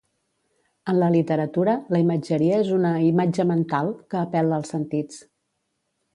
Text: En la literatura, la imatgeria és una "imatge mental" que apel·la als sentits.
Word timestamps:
En 0.93 0.95
la 1.03 1.09
literatura, 1.15 1.75
la 1.97 1.99
imatgeria 2.05 2.57
és 2.63 2.73
una 2.79 2.95
"imatge 3.09 3.47
mental" 3.53 3.93
que 4.15 4.21
apel·la 4.23 4.61
als 4.61 4.75
sentits. 4.77 5.23